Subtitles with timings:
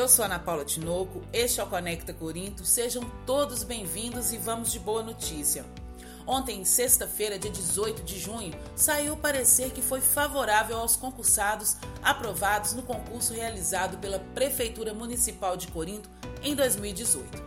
[0.00, 2.64] Eu sou Ana Paula Tinoco, este é o Conecta Corinto.
[2.64, 5.62] Sejam todos bem-vindos e vamos de boa notícia.
[6.26, 12.72] Ontem, sexta-feira, dia 18 de junho, saiu o parecer que foi favorável aos concursados aprovados
[12.72, 16.08] no concurso realizado pela Prefeitura Municipal de Corinto
[16.42, 17.42] em 2018.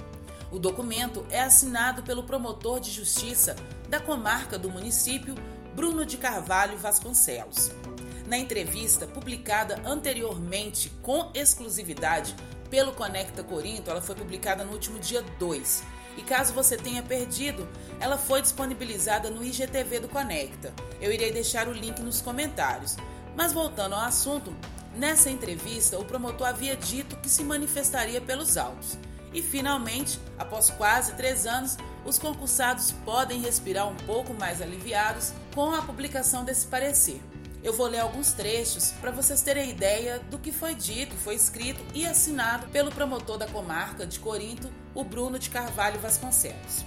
[0.52, 3.56] O documento é assinado pelo promotor de justiça
[3.90, 5.34] da comarca do município,
[5.76, 7.72] Bruno de Carvalho Vasconcelos.
[8.34, 12.36] Na entrevista publicada anteriormente com exclusividade
[12.68, 15.84] pelo Conecta Corinto, ela foi publicada no último dia 2.
[16.18, 17.70] E caso você tenha perdido,
[18.00, 20.74] ela foi disponibilizada no IGTV do Conecta.
[21.00, 22.98] Eu irei deixar o link nos comentários.
[23.36, 24.52] Mas voltando ao assunto,
[24.96, 28.98] nessa entrevista o promotor havia dito que se manifestaria pelos autos.
[29.32, 35.70] E finalmente, após quase três anos, os concursados podem respirar um pouco mais aliviados com
[35.70, 37.22] a publicação desse parecer.
[37.64, 41.82] Eu vou ler alguns trechos para vocês terem ideia do que foi dito, foi escrito
[41.94, 46.86] e assinado pelo promotor da comarca de Corinto, o Bruno de Carvalho Vasconcelos.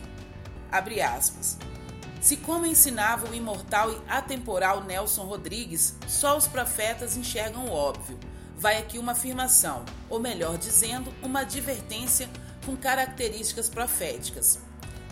[0.70, 1.56] Abre aspas.
[2.20, 8.18] Se como ensinava o imortal e atemporal Nelson Rodrigues, só os profetas enxergam o óbvio
[8.58, 12.28] vai aqui uma afirmação, ou melhor dizendo, uma advertência
[12.64, 14.58] com características proféticas.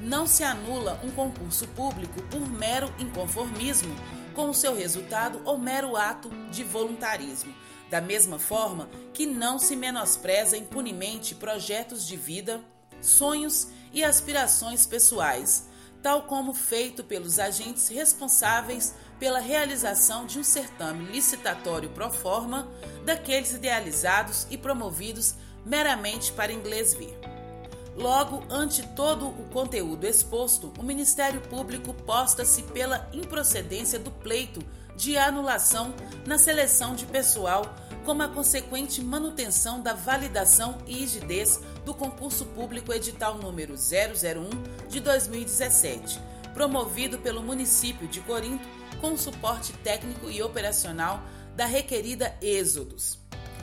[0.04, 3.96] Não se anula um concurso público por mero inconformismo
[4.34, 7.54] com o seu resultado ou mero ato de voluntarismo.
[7.88, 12.60] Da mesma forma que não se menospreza impunemente projetos de vida,
[13.00, 15.70] sonhos e aspirações pessoais,
[16.02, 22.70] tal como feito pelos agentes responsáveis pela realização de um certame licitatório pro forma
[23.06, 27.33] daqueles idealizados e promovidos meramente para inglês ver.
[27.96, 34.60] Logo, ante todo o conteúdo exposto, o Ministério Público posta-se pela improcedência do pleito
[34.96, 35.94] de anulação
[36.26, 42.92] na seleção de pessoal, como a consequente manutenção da validação e rigidez do concurso público
[42.92, 46.20] edital número 001 de 2017,
[46.52, 48.66] promovido pelo município de Corinto
[49.00, 51.22] com suporte técnico e operacional
[51.56, 53.18] da requerida Êxodos.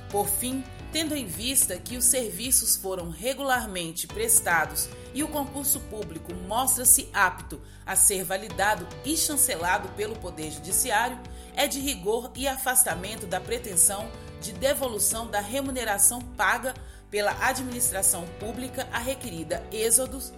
[0.09, 6.33] Por fim, tendo em vista que os serviços foram regularmente prestados e o concurso público
[6.47, 11.17] mostra-se apto a ser validado e chancelado pelo Poder Judiciário,
[11.55, 14.09] é de rigor e afastamento da pretensão
[14.41, 16.73] de devolução da remuneração paga
[17.09, 20.33] pela administração pública a requerida Êxodos,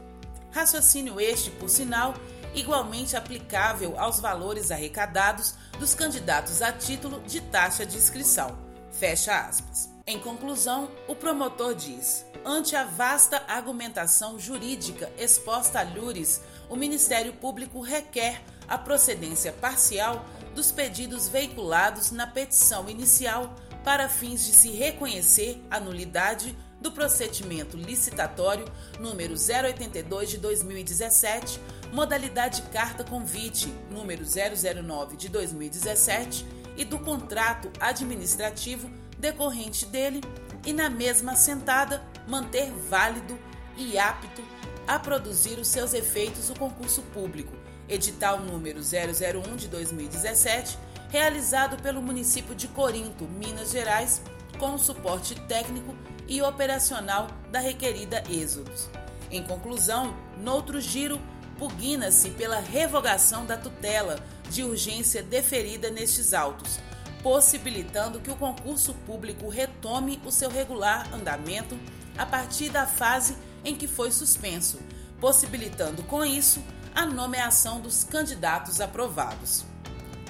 [0.52, 2.13] raciocínio este, por sinal,
[2.53, 8.58] igualmente aplicável aos valores arrecadados dos candidatos a título de taxa de inscrição.
[8.92, 9.93] Fecha aspas.
[10.06, 17.31] Em conclusão, o promotor diz: ante a vasta argumentação jurídica exposta a Lures, o Ministério
[17.31, 23.56] Público requer a procedência parcial dos pedidos veiculados na petição inicial
[23.86, 28.66] para fins de se reconhecer a nulidade do procedimento licitatório
[29.00, 31.62] número 082 de 2017,
[31.94, 38.92] modalidade carta convite número 009 de 2017 e do contrato administrativo
[39.23, 40.22] decorrente dele
[40.66, 43.39] e na mesma sentada manter válido
[43.78, 44.44] e apto
[44.85, 47.53] a produzir os seus efeitos o concurso público,
[47.88, 50.78] edital número 001 de 2017,
[51.09, 54.22] realizado pelo município de Corinto, Minas Gerais,
[54.59, 55.95] com o suporte técnico
[56.28, 58.89] e operacional da requerida Êxodos.
[59.31, 61.19] Em conclusão, noutro giro,
[61.57, 64.19] pugna-se pela revogação da tutela
[64.50, 66.78] de urgência deferida nestes autos,
[67.23, 71.79] possibilitando que o concurso público retome o seu regular andamento
[72.17, 74.78] a partir da fase em que foi suspenso,
[75.22, 76.62] possibilitando com isso
[76.94, 79.63] a nomeação dos candidatos aprovados.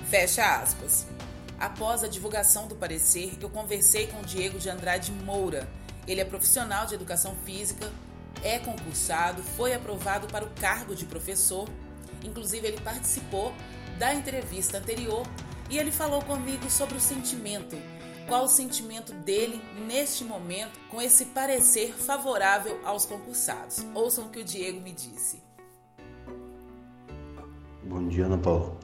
[0.10, 1.08] Fecha aspas.
[1.60, 5.68] Após a divulgação do parecer, eu conversei com Diego de Andrade Moura.
[6.08, 7.92] Ele é profissional de educação física,
[8.44, 11.68] é concursado, foi aprovado para o cargo de professor.
[12.24, 13.54] Inclusive, ele participou
[13.98, 15.26] da entrevista anterior
[15.70, 17.76] e ele falou comigo sobre o sentimento.
[18.28, 23.86] Qual o sentimento dele neste momento com esse parecer favorável aos concursados?
[23.94, 25.42] Ouçam o que o Diego me disse.
[27.84, 28.78] Bom dia, Ana Paula.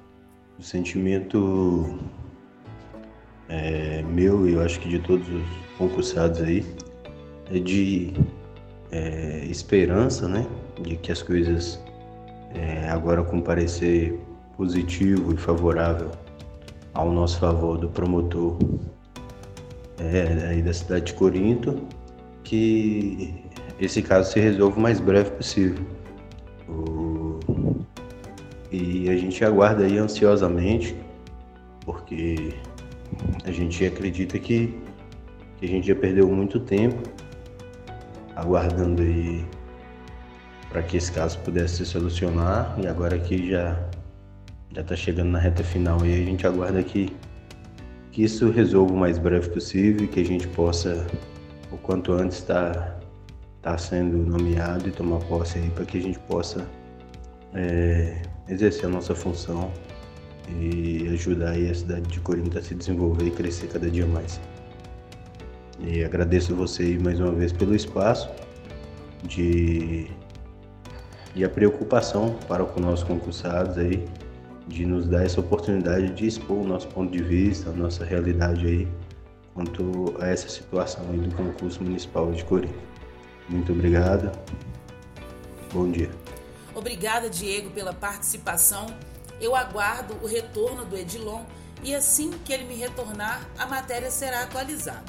[0.58, 1.98] O sentimento
[3.48, 6.66] é, meu e eu acho que de todos os concursados aí
[7.50, 8.14] é de
[8.92, 10.46] é, esperança, né?
[10.82, 11.80] De que as coisas
[12.54, 14.20] é, agora com parecer
[14.58, 16.12] positivo e favorável
[17.00, 18.58] ao nosso favor do promotor
[19.98, 21.88] é, da cidade de Corinto,
[22.44, 23.34] que
[23.80, 25.86] esse caso se resolva o mais breve possível.
[26.68, 27.40] O...
[28.70, 30.96] E a gente aguarda aí ansiosamente,
[31.86, 32.54] porque
[33.46, 34.78] a gente acredita que,
[35.58, 37.02] que a gente já perdeu muito tempo
[38.36, 39.46] aguardando aí
[40.70, 43.90] para que esse caso pudesse se solucionar e agora que já
[44.74, 47.12] já está chegando na reta final e a gente aguarda que
[48.12, 51.06] que isso resolva o mais breve possível e que a gente possa
[51.72, 53.00] o quanto antes estar tá,
[53.62, 56.68] tá sendo nomeado e tomar posse aí para que a gente possa
[57.54, 59.72] é, exercer a nossa função
[60.60, 64.40] e ajudar a cidade de Corinto a se desenvolver e crescer cada dia mais.
[65.80, 68.30] E agradeço você mais uma vez pelo espaço
[69.24, 70.08] de
[71.36, 74.04] e a preocupação para com nossos concursados aí
[74.68, 78.66] de nos dar essa oportunidade de expor o nosso ponto de vista, a nossa realidade
[78.66, 78.88] aí
[79.54, 82.80] quanto a essa situação aí do concurso municipal de Corinto.
[83.50, 84.32] Muito obrigado.
[85.74, 86.10] Bom dia.
[86.74, 88.86] Obrigada, Diego, pela participação.
[89.42, 91.44] Eu aguardo o retorno do Edilon
[91.84, 95.04] e assim que ele me retornar, a matéria será atualizada.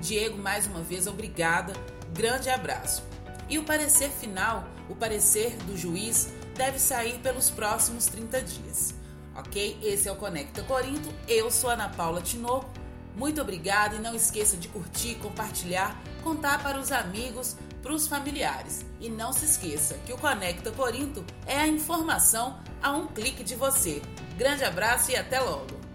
[0.00, 1.72] Diego, mais uma vez, obrigada.
[2.12, 3.02] Grande abraço.
[3.48, 8.94] E o parecer final, o parecer do juiz, deve sair pelos próximos 30 dias.
[9.34, 9.78] Ok?
[9.82, 11.12] Esse é o Conecta Corinto.
[11.28, 12.70] Eu sou Ana Paula Tinoco.
[13.14, 18.84] Muito obrigada e não esqueça de curtir, compartilhar, contar para os amigos, para os familiares.
[19.00, 23.54] E não se esqueça que o Conecta Corinto é a informação a um clique de
[23.54, 24.02] você.
[24.36, 25.85] Grande abraço e até logo!